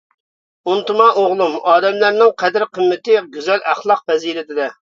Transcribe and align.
ئۇنتۇما 0.71 1.09
ئوغلۇم، 1.23 1.53
ئادەملەرنىڭ 1.75 2.33
قەدىر-قىممىتى 2.45 3.21
گۈزەل 3.39 3.65
ئەخلاق 3.71 4.05
پەزىلىتىدە. 4.11 4.71